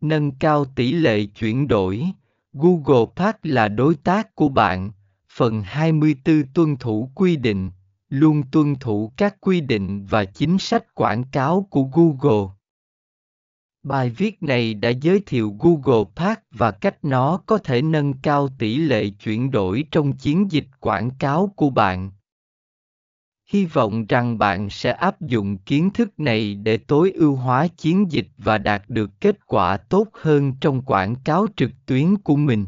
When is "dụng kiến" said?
25.20-25.90